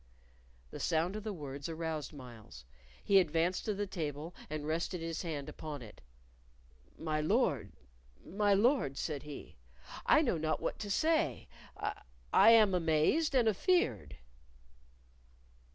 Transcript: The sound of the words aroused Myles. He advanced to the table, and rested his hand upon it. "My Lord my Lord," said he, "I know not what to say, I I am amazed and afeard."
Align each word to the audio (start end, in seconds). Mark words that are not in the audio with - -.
The 0.71 0.79
sound 0.79 1.15
of 1.15 1.23
the 1.23 1.31
words 1.31 1.69
aroused 1.69 2.11
Myles. 2.11 2.65
He 3.03 3.19
advanced 3.19 3.65
to 3.65 3.75
the 3.75 3.85
table, 3.85 4.33
and 4.49 4.65
rested 4.65 4.99
his 4.99 5.21
hand 5.21 5.47
upon 5.47 5.83
it. 5.83 6.01
"My 6.97 7.21
Lord 7.21 7.71
my 8.25 8.55
Lord," 8.55 8.97
said 8.97 9.21
he, 9.21 9.57
"I 10.07 10.23
know 10.23 10.39
not 10.39 10.59
what 10.59 10.79
to 10.79 10.89
say, 10.89 11.47
I 11.77 12.01
I 12.33 12.49
am 12.49 12.73
amazed 12.73 13.35
and 13.35 13.47
afeard." 13.47 14.17